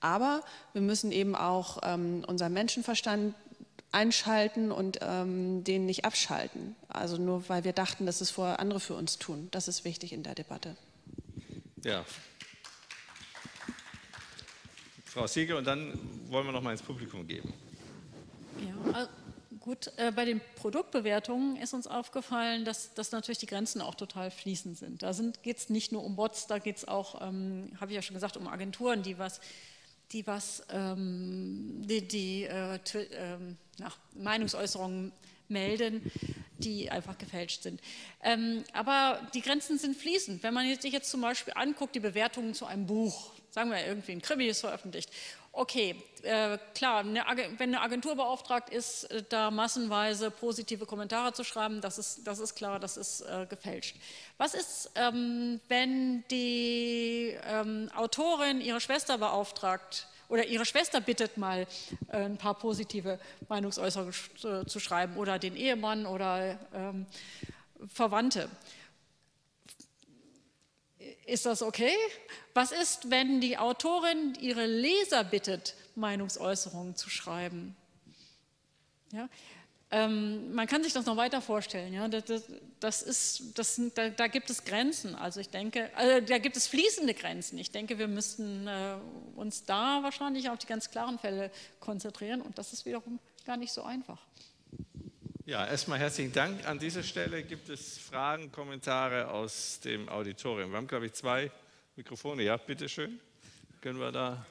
[0.00, 3.34] Aber wir müssen eben auch ähm, unseren Menschenverstand
[3.92, 6.76] einschalten und ähm, den nicht abschalten.
[6.88, 9.48] Also nur weil wir dachten, dass es vorher andere für uns tun.
[9.50, 10.76] Das ist wichtig in der Debatte.
[11.84, 12.04] Ja.
[15.04, 15.98] Frau Siegel, und dann
[16.28, 17.52] wollen wir noch mal ins Publikum geben.
[18.60, 19.06] Ja, äh,
[19.58, 24.30] gut, äh, bei den Produktbewertungen ist uns aufgefallen, dass, dass natürlich die Grenzen auch total
[24.30, 25.02] fließend sind.
[25.02, 28.02] Da geht es nicht nur um Bots, da geht es auch, ähm, habe ich ja
[28.02, 29.40] schon gesagt, um Agenturen, die was
[30.12, 32.78] die was, ähm, die, die äh,
[33.12, 35.12] ähm, nach Meinungsäußerungen
[35.48, 36.10] melden.
[36.60, 37.80] die einfach gefälscht sind.
[38.22, 40.42] Ähm, aber die Grenzen sind fließend.
[40.42, 44.12] Wenn man sich jetzt zum Beispiel anguckt, die Bewertungen zu einem Buch, sagen wir irgendwie
[44.12, 45.10] ein Krimi ist veröffentlicht.
[45.52, 47.24] Okay, äh, klar, eine
[47.56, 52.38] wenn eine Agentur beauftragt ist, äh, da massenweise positive Kommentare zu schreiben, das ist, das
[52.38, 53.96] ist klar, das ist äh, gefälscht.
[54.38, 61.66] Was ist, ähm, wenn die ähm, Autorin ihre Schwester beauftragt oder ihre Schwester bittet mal
[62.08, 64.14] äh, ein paar positive Meinungsäußerungen
[64.66, 67.06] zu schreiben oder den Ehemann oder ähm,
[67.92, 68.48] Verwandte?
[71.26, 71.94] Ist das okay?
[72.54, 77.76] Was ist, wenn die Autorin ihre Leser bittet, Meinungsäußerungen zu schreiben?
[79.12, 79.28] Ja?
[79.92, 81.92] Ähm, man kann sich das noch weiter vorstellen.
[81.92, 82.06] Ja?
[82.06, 82.44] Das, das,
[82.78, 85.16] das ist, das, da, da, gibt es Grenzen.
[85.16, 87.58] Also ich denke, also da gibt es fließende Grenzen.
[87.58, 88.94] Ich denke, wir müssten äh,
[89.34, 91.50] uns da wahrscheinlich auf die ganz klaren Fälle
[91.80, 92.40] konzentrieren.
[92.40, 94.18] Und das ist wiederum gar nicht so einfach.
[95.44, 96.68] Ja, erstmal herzlichen Dank.
[96.68, 100.70] An dieser Stelle gibt es Fragen, Kommentare aus dem Auditorium.
[100.70, 101.50] Wir haben, glaube ich, zwei
[101.96, 102.44] Mikrofone.
[102.44, 103.18] Ja, bitteschön.
[103.80, 104.46] Können wir da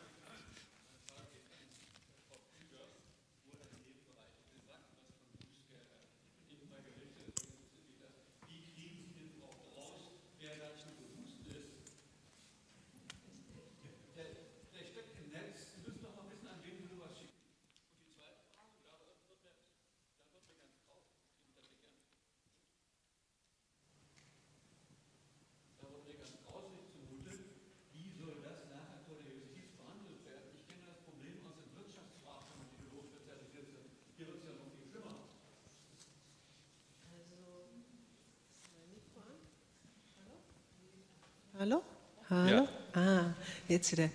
[43.70, 44.10] jetzt wieder.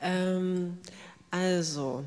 [0.00, 0.78] Ähm,
[1.30, 2.04] also,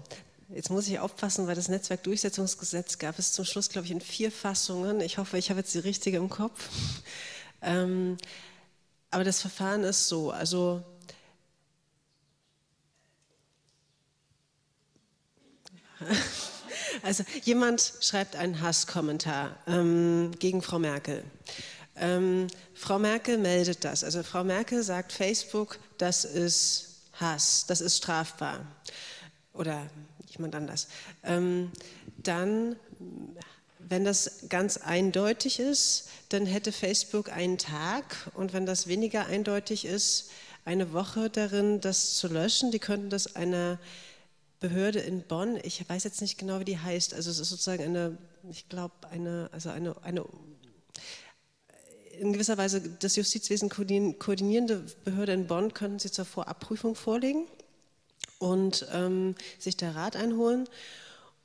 [0.49, 4.31] jetzt muss ich aufpassen, weil das Netzwerkdurchsetzungsgesetz gab es zum Schluss, glaube ich, in vier
[4.31, 5.01] Fassungen.
[5.01, 6.69] Ich hoffe, ich habe jetzt die richtige im Kopf.
[7.61, 8.17] Ähm,
[9.11, 10.83] aber das Verfahren ist so, also
[17.03, 21.23] Also jemand schreibt einen Hasskommentar ähm, gegen Frau Merkel.
[21.99, 24.03] Ähm, Frau Merkel meldet das.
[24.03, 28.65] Also Frau Merkel sagt Facebook, das ist Hass, das ist strafbar.
[29.53, 29.89] Oder
[30.27, 30.88] jemand anders.
[31.23, 31.71] Ähm,
[32.17, 32.75] dann,
[33.79, 39.86] wenn das ganz eindeutig ist, dann hätte Facebook einen Tag und wenn das weniger eindeutig
[39.86, 40.29] ist,
[40.65, 42.71] eine Woche darin, das zu löschen.
[42.71, 43.79] Die könnten das einer
[44.60, 47.83] Behörde in Bonn, ich weiß jetzt nicht genau, wie die heißt, also es ist sozusagen
[47.83, 48.17] eine,
[48.49, 50.25] ich glaube, eine, also eine, eine
[52.19, 57.45] in gewisser Weise das Justizwesen koordinierende Behörde in Bonn könnten Sie zur Vorabprüfung vorlegen
[58.39, 60.67] und ähm, sich der Rat einholen.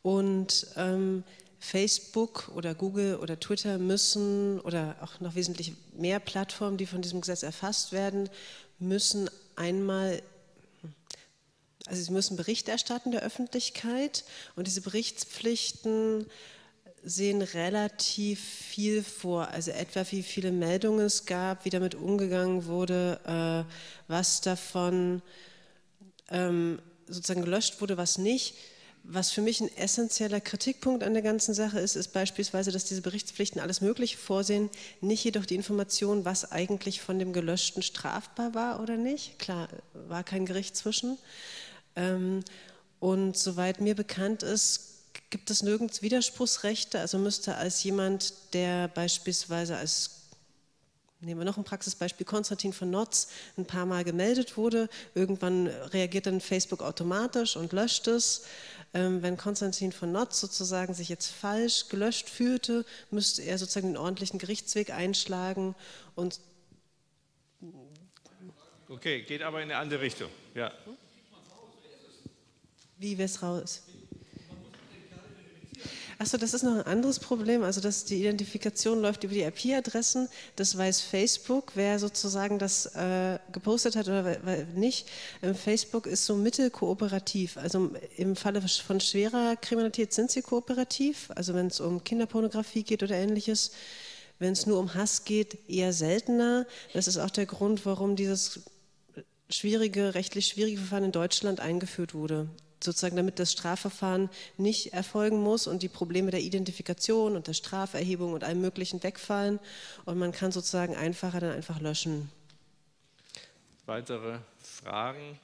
[0.02, 1.24] Und ähm,
[1.60, 7.20] Facebook oder Google oder Twitter müssen oder auch noch wesentlich mehr Plattformen, die von diesem
[7.20, 8.28] Gesetz erfasst werden,
[8.78, 10.20] müssen einmal
[11.86, 16.26] also sie müssen Bericht erstatten der Öffentlichkeit und diese Berichtspflichten
[17.02, 23.18] sehen relativ viel vor, also etwa wie viele Meldungen es gab, wie damit umgegangen wurde,
[23.26, 23.72] äh,
[24.08, 25.22] was davon
[26.30, 28.54] ähm, sozusagen gelöscht wurde, was nicht.
[29.04, 33.02] Was für mich ein essentieller Kritikpunkt an der ganzen Sache ist, ist beispielsweise, dass diese
[33.02, 38.80] Berichtspflichten alles Mögliche vorsehen, nicht jedoch die Information, was eigentlich von dem Gelöschten strafbar war
[38.80, 39.40] oder nicht.
[39.40, 39.68] Klar,
[40.06, 41.18] war kein Gericht zwischen.
[41.96, 42.44] Ähm,
[43.00, 44.91] und soweit mir bekannt ist,
[45.30, 47.00] gibt es nirgends Widerspruchsrechte.
[47.00, 50.22] Also müsste als jemand, der beispielsweise als
[51.24, 54.88] Nehmen wir noch ein Praxisbeispiel, Konstantin von Notz ein paar Mal gemeldet wurde.
[55.14, 58.44] Irgendwann reagiert dann Facebook automatisch und löscht es.
[58.92, 63.96] Ähm, wenn Konstantin von Notz sozusagen sich jetzt falsch gelöscht fühlte, müsste er sozusagen den
[63.96, 65.76] ordentlichen Gerichtsweg einschlagen
[66.16, 66.40] und
[68.88, 70.28] Okay, geht aber in eine andere Richtung.
[70.54, 70.70] Ja.
[72.98, 73.84] Wie wäre es raus?
[76.22, 77.64] Achso, das ist noch ein anderes Problem.
[77.64, 80.28] Also, dass die Identifikation läuft über die IP-Adressen.
[80.54, 84.36] Das weiß Facebook, wer sozusagen das äh, gepostet hat oder
[84.76, 85.08] nicht.
[85.42, 87.56] Ähm, Facebook ist so mittelkooperativ.
[87.56, 91.28] Also im Falle von schwerer Kriminalität sind sie kooperativ.
[91.34, 93.72] Also wenn es um Kinderpornografie geht oder ähnliches.
[94.38, 96.68] Wenn es nur um Hass geht, eher seltener.
[96.92, 98.60] Das ist auch der Grund, warum dieses
[99.50, 102.48] schwierige, rechtlich schwierige Verfahren in Deutschland eingeführt wurde
[102.84, 108.32] sozusagen damit das Strafverfahren nicht erfolgen muss und die Probleme der Identifikation und der Straferhebung
[108.32, 109.58] und allem Möglichen wegfallen
[110.04, 112.30] und man kann sozusagen einfacher dann einfach löschen.
[113.86, 115.38] Weitere Fragen?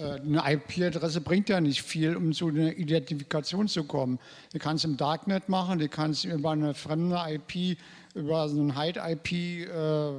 [0.00, 4.18] Äh, eine IP-Adresse bringt ja nicht viel, um zu einer Identifikation zu kommen.
[4.52, 7.78] Die kannst du im Darknet machen, die kannst du über eine fremde IP,
[8.14, 10.12] über so ein Hide-IP, äh,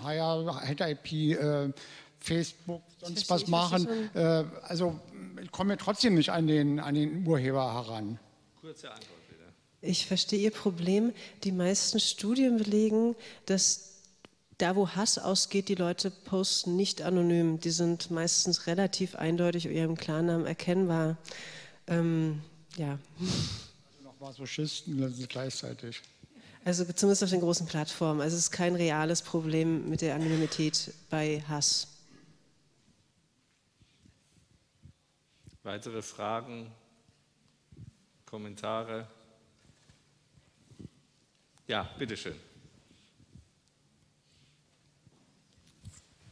[0.00, 1.72] Hide-IP, äh,
[2.18, 3.88] Facebook, sonst was machen.
[4.14, 5.00] Äh, also
[5.42, 8.18] ich komme trotzdem nicht an den, an den Urheber heran.
[8.60, 9.44] Kurze Antwort bitte.
[9.80, 11.12] Ich verstehe Ihr Problem.
[11.44, 13.16] Die meisten Studien belegen,
[13.46, 13.92] dass
[14.58, 17.58] da, wo Hass ausgeht, die Leute posten nicht anonym.
[17.58, 21.16] Die sind meistens relativ eindeutig ihrem Klarnamen erkennbar.
[21.88, 22.42] Ähm,
[22.76, 22.98] ja.
[23.18, 26.00] Also noch Masochisten gleichzeitig.
[26.64, 28.20] Also zumindest auf den großen Plattformen.
[28.20, 31.88] Also es ist kein reales Problem mit der Anonymität bei Hass.
[35.64, 36.70] Weitere Fragen,
[38.26, 39.08] Kommentare?
[41.66, 42.36] Ja, bitteschön.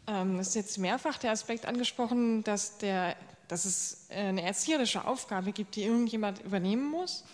[0.06, 3.16] Ähm, es ist jetzt mehrfach der Aspekt angesprochen, dass, der,
[3.48, 7.24] dass es eine erzieherische Aufgabe gibt, die irgendjemand übernehmen muss.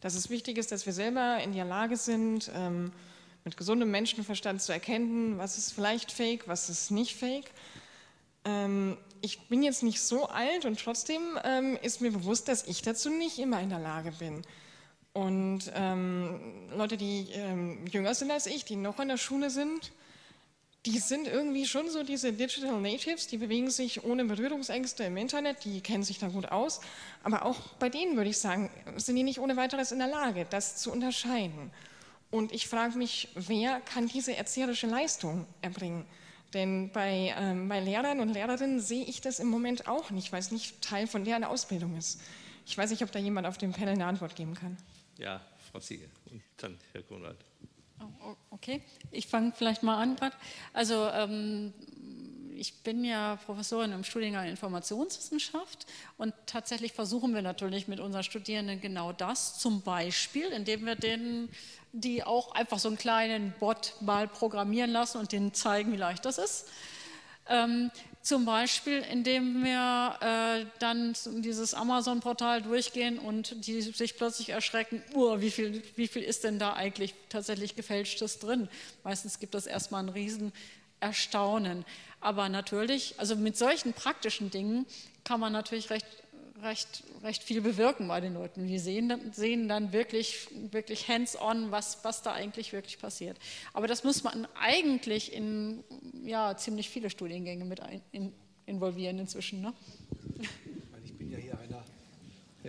[0.00, 2.92] Dass es wichtig ist, dass wir selber in der Lage sind, ähm,
[3.44, 7.50] mit gesundem Menschenverstand zu erkennen, was ist vielleicht fake, was ist nicht fake.
[8.44, 12.82] Ähm, ich bin jetzt nicht so alt und trotzdem ähm, ist mir bewusst, dass ich
[12.82, 14.42] dazu nicht immer in der Lage bin.
[15.12, 15.72] Und
[16.76, 17.26] Leute, die
[17.90, 19.90] jünger sind als ich, die noch in der Schule sind,
[20.86, 25.64] die sind irgendwie schon so diese Digital Natives, die bewegen sich ohne Berührungsängste im Internet,
[25.64, 26.80] die kennen sich da gut aus.
[27.22, 30.46] Aber auch bei denen würde ich sagen, sind die nicht ohne weiteres in der Lage,
[30.48, 31.70] das zu unterscheiden.
[32.30, 36.06] Und ich frage mich, wer kann diese erzieherische Leistung erbringen?
[36.54, 40.40] Denn bei, ähm, bei Lehrern und Lehrerinnen sehe ich das im Moment auch nicht, weil
[40.40, 42.20] es nicht Teil von deren Ausbildung ist.
[42.66, 44.76] Ich weiß nicht, ob da jemand auf dem Panel eine Antwort geben kann.
[45.18, 47.38] Ja, Frau Siege und dann Herr Grunwald.
[48.00, 50.16] Oh, okay, ich fange vielleicht mal an.
[50.72, 51.74] Also ähm,
[52.54, 55.86] ich bin ja Professorin im Studiengang Informationswissenschaft
[56.18, 61.48] und tatsächlich versuchen wir natürlich mit unseren Studierenden genau das, zum Beispiel, indem wir denen
[61.92, 66.24] die auch einfach so einen kleinen Bot mal programmieren lassen und denen zeigen, wie leicht
[66.24, 66.68] das ist.
[67.48, 67.90] Ähm,
[68.22, 75.50] zum Beispiel, indem wir äh, dann dieses Amazon-Portal durchgehen und die sich plötzlich erschrecken, wie,
[75.50, 78.68] viel, wie viel ist denn da eigentlich tatsächlich gefälschtes drin?
[79.04, 80.52] Meistens gibt es erstmal ein riesen
[81.00, 81.86] Erstaunen.
[82.20, 84.84] Aber natürlich, also mit solchen praktischen Dingen
[85.24, 86.06] kann man natürlich recht
[86.62, 88.66] recht, recht viel bewirken bei den Leuten.
[88.66, 93.38] Die sehen, sehen dann wirklich, wirklich hands-on, was, was da eigentlich wirklich passiert.
[93.72, 95.84] Aber das muss man eigentlich in
[96.24, 98.32] ja, ziemlich viele Studiengänge mit ein, in,
[98.66, 99.60] involvieren inzwischen.
[99.60, 99.72] Ne?
[101.04, 101.84] Ich bin ja hier einer.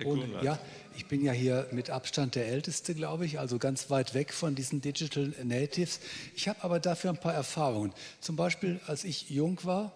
[0.05, 0.57] Und, ja,
[0.95, 4.55] ich bin ja hier mit Abstand der Älteste, glaube ich, also ganz weit weg von
[4.55, 5.99] diesen Digital Natives.
[6.33, 7.91] Ich habe aber dafür ein paar Erfahrungen.
[8.21, 9.91] Zum Beispiel, als ich jung war,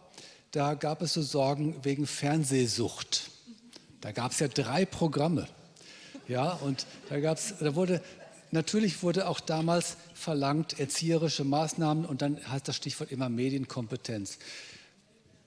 [0.52, 3.30] da gab es so Sorgen wegen Fernsehsucht.
[4.02, 5.48] Da gab es ja drei Programme.
[6.28, 8.02] Ja, und da gab es, da wurde,
[8.52, 14.40] natürlich wurde auch damals verlangt erzieherische Maßnahmen und dann heißt das Stichwort immer Medienkompetenz.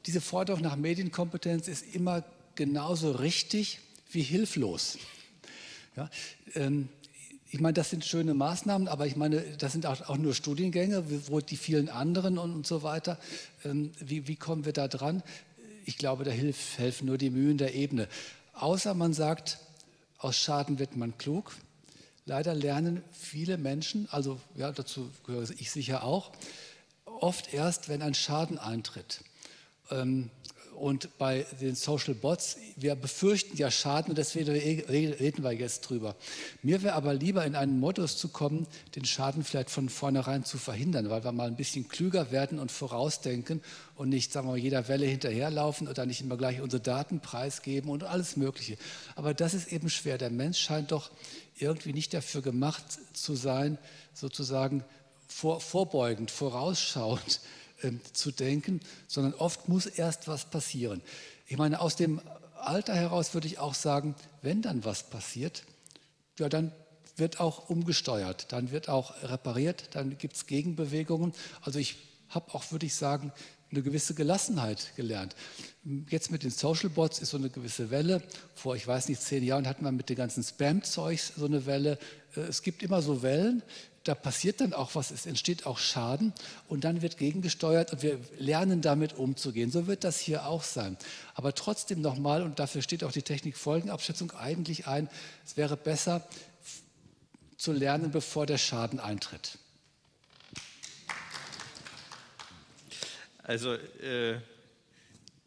[0.07, 3.81] Diese Forderung nach Medienkompetenz ist immer genauso richtig
[4.11, 4.99] wie hilflos.
[5.97, 6.09] Ja,
[6.55, 6.89] ähm,
[7.51, 11.05] ich meine, das sind schöne Maßnahmen, aber ich meine, das sind auch, auch nur Studiengänge,
[11.29, 13.19] wo die vielen anderen und, und so weiter.
[13.65, 15.23] Ähm, wie, wie, kommen wir da dran?
[15.87, 18.07] Ich glaube, da hilf, helfen nur die Mühen der Ebene.
[18.59, 19.59] Außer man sagt,
[20.19, 21.55] aus Schaden wird man klug.
[22.25, 26.33] Leider lernen viele Menschen, also ja, dazu gehöre ich sicher auch,
[27.05, 29.23] oft erst, wenn ein Schaden eintritt.
[29.91, 30.31] Ähm,
[30.79, 36.17] und bei den Social Bots, wir befürchten ja Schaden und deswegen reden wir jetzt drüber.
[36.63, 40.59] Mir wäre aber lieber in einen Modus zu kommen, den Schaden vielleicht von vornherein zu
[40.59, 43.61] verhindern, weil wir mal ein bisschen klüger werden und vorausdenken
[43.97, 47.91] und nicht, sagen wir mal, jeder Welle hinterherlaufen oder nicht immer gleich unsere Daten preisgeben
[47.91, 48.77] und alles Mögliche.
[49.17, 50.19] Aber das ist eben schwer.
[50.19, 51.11] Der Mensch scheint doch
[51.59, 53.79] irgendwie nicht dafür gemacht zu sein,
[54.15, 54.85] sozusagen
[55.27, 57.41] vor, vorbeugend, vorausschauend
[57.83, 61.03] ähm, zu denken, sondern oft muss erst was passieren.
[61.47, 62.21] Ich meine, aus dem
[62.57, 65.65] Alter heraus würde ich auch sagen, wenn dann was passiert,
[66.39, 66.73] ja, dann
[67.17, 71.33] wird auch umgesteuert, dann wird auch repariert, dann gibt es Gegenbewegungen.
[71.63, 71.97] Also ich
[72.29, 73.33] habe auch, würde ich sagen,
[73.71, 75.35] eine gewisse Gelassenheit gelernt.
[76.09, 78.23] Jetzt mit den Social Bots ist so eine gewisse Welle.
[78.55, 81.99] Vor, ich weiß nicht, zehn Jahren hatten wir mit den ganzen Spam-Zeugs so eine Welle.
[82.37, 83.63] Äh, es gibt immer so Wellen
[84.09, 86.33] da passiert dann auch was, es entsteht auch Schaden
[86.67, 89.71] und dann wird gegengesteuert und wir lernen damit umzugehen.
[89.71, 90.97] So wird das hier auch sein.
[91.35, 95.11] Aber trotzdem nochmal, und dafür steht auch die Technikfolgenabschätzung eigentlich ein,
[95.45, 96.27] es wäre besser
[97.59, 99.59] zu lernen, bevor der Schaden eintritt.
[103.43, 104.41] Also äh,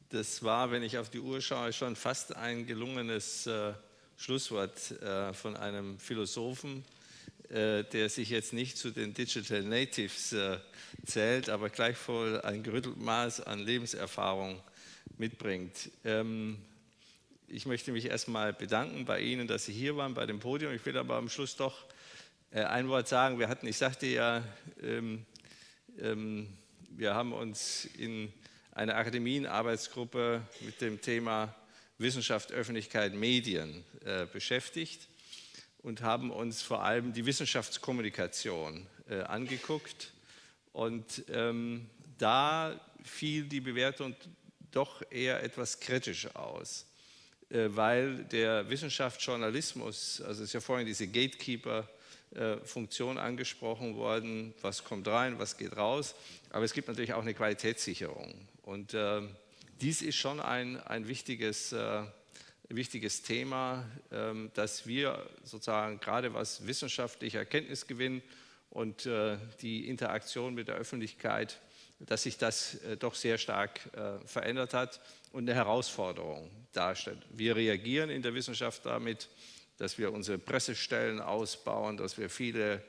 [0.10, 3.74] das war, wenn ich auf die Uhr schaue, schon fast ein gelungenes äh,
[4.18, 6.86] Schlusswort äh, von einem Philosophen,
[7.52, 10.58] der sich jetzt nicht zu den Digital Natives äh,
[11.06, 12.64] zählt, aber gleichwohl ein
[12.98, 14.62] Maß an Lebenserfahrung
[15.18, 15.92] mitbringt.
[16.06, 16.60] Ähm,
[17.50, 20.74] ich möchte mich erstmal bedanken bei Ihnen, dass Sie hier waren bei dem Podium.
[20.74, 21.84] Ich will aber am Schluss doch
[22.52, 23.38] äh, ein Wort sagen.
[23.38, 24.44] Wir hatten, ich sagte ja,
[24.82, 25.26] ähm,
[26.00, 26.48] ähm,
[26.92, 28.32] wir haben uns in
[28.72, 31.54] einer Akademienarbeitsgruppe mit dem Thema
[31.98, 35.11] Wissenschaft, Öffentlichkeit, Medien äh, beschäftigt
[35.84, 40.12] und haben uns vor allem die Wissenschaftskommunikation äh, angeguckt.
[40.74, 44.16] Und ähm, da fiel die Bewertung
[44.72, 46.86] doch eher etwas kritisch aus,
[47.50, 55.40] äh, weil der Wissenschaftsjournalismus, also ist ja vorhin diese Gatekeeper-Funktion angesprochen worden, was kommt rein,
[55.40, 56.14] was geht raus,
[56.52, 58.36] aber es gibt natürlich auch eine Qualitätssicherung.
[58.64, 59.22] Und äh,
[59.82, 62.04] dies ist schon ein, ein wichtiges, äh,
[62.76, 68.22] wichtiges Thema, äh, dass wir sozusagen gerade was wissenschaftlicher Erkenntnisgewinn
[68.72, 71.60] und äh, die Interaktion mit der Öffentlichkeit,
[72.00, 75.02] dass sich das äh, doch sehr stark äh, verändert hat
[75.34, 77.20] und eine Herausforderung darstellt.
[77.30, 79.28] Wir reagieren in der Wissenschaft damit,
[79.78, 82.82] dass wir unsere Pressestellen ausbauen, dass wir viele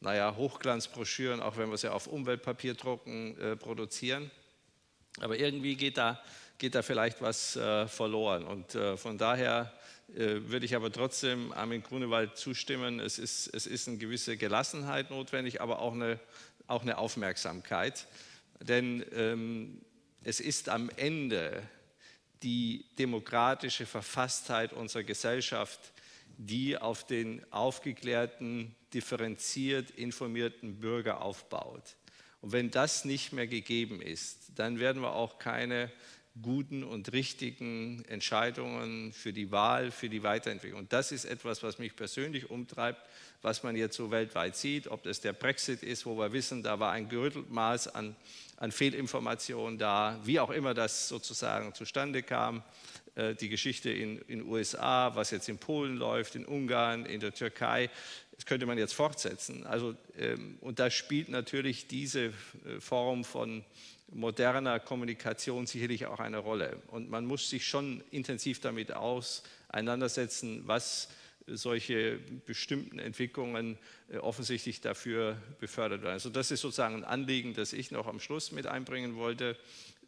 [0.00, 4.30] naja, Hochglanzbroschüren, auch wenn wir sie auf Umweltpapier drucken, produzieren.
[5.20, 6.22] Aber irgendwie geht da,
[6.58, 8.44] geht da vielleicht was äh, verloren.
[8.44, 9.72] Und äh, von daher
[10.14, 13.00] äh, würde ich aber trotzdem Armin Grunewald zustimmen.
[13.00, 16.18] Es ist, es ist eine gewisse Gelassenheit notwendig, aber auch eine,
[16.66, 18.06] auch eine Aufmerksamkeit.
[18.60, 19.80] Denn ähm,
[20.22, 21.62] es ist am Ende
[22.42, 25.80] die demokratische Verfasstheit unserer Gesellschaft,
[26.38, 31.96] die auf den aufgeklärten, differenziert informierten Bürger aufbaut.
[32.40, 35.90] Und wenn das nicht mehr gegeben ist, dann werden wir auch keine
[36.42, 40.80] guten und richtigen Entscheidungen für die Wahl, für die Weiterentwicklung.
[40.80, 43.00] Und das ist etwas, was mich persönlich umtreibt,
[43.42, 46.78] was man jetzt so weltweit sieht, ob das der Brexit ist, wo wir wissen, da
[46.78, 48.16] war ein gerüttelt Maß an,
[48.56, 52.62] an Fehlinformationen da, wie auch immer das sozusagen zustande kam.
[53.14, 57.32] Äh, die Geschichte in den USA, was jetzt in Polen läuft, in Ungarn, in der
[57.32, 57.90] Türkei,
[58.36, 59.66] das könnte man jetzt fortsetzen.
[59.66, 62.32] Also, ähm, und da spielt natürlich diese äh,
[62.80, 63.64] Form von
[64.08, 66.80] moderner Kommunikation sicherlich auch eine Rolle.
[66.88, 71.08] Und man muss sich schon intensiv damit auseinandersetzen, was
[71.46, 76.14] solche bestimmten Entwicklungen äh, offensichtlich dafür befördert werden.
[76.14, 79.56] Also das ist sozusagen ein Anliegen, das ich noch am Schluss mit einbringen wollte.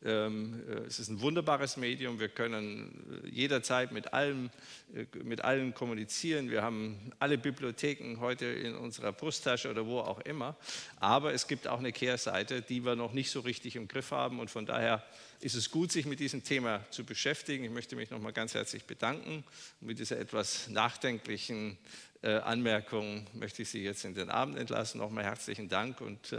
[0.05, 2.21] Ähm, äh, es ist ein wunderbares Medium.
[2.21, 4.51] Wir können äh, jederzeit mit allem,
[4.95, 6.51] äh, mit allen kommunizieren.
[6.51, 10.57] Wir haben alle Bibliotheken heute in unserer Brusttasche oder wo auch immer.
[11.01, 14.39] Aber es gibt auch eine Kehrseite, die wir noch nicht so richtig im Griff haben.
[14.39, 15.05] Und von daher
[15.41, 17.65] ist es gut, sich mit diesem Thema zu beschäftigen.
[17.65, 19.43] Ich möchte mich nochmal ganz herzlich bedanken.
[19.81, 21.77] Und mit dieser etwas nachdenklichen
[22.23, 24.99] Anmerkung möchte ich Sie jetzt in den Abend entlassen.
[24.99, 26.35] Nochmal herzlichen Dank und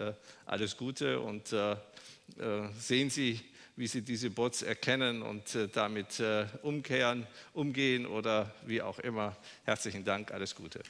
[0.46, 1.56] alles Gute und
[2.78, 3.40] sehen Sie,
[3.80, 9.38] wie Sie diese Bots erkennen und äh, damit äh, umkehren, umgehen oder wie auch immer.
[9.64, 10.82] Herzlichen Dank, alles Gute.